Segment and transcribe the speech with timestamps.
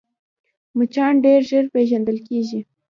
[0.77, 2.59] مچان ډېر ژر پېژندل کېږي